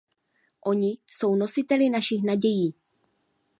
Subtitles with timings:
[0.65, 2.73] Oni jsou nositeli našich nadějí!